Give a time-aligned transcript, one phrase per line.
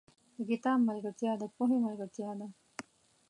[0.37, 2.47] •د کتاب ملګرتیا، د پوهې ملګرتیا ده.